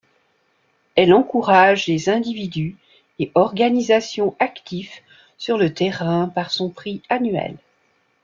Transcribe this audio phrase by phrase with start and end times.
[0.95, 2.75] Elle encourage les individus
[3.19, 5.03] et organisations actifs
[5.37, 7.55] sur le terrain par son prix annuel.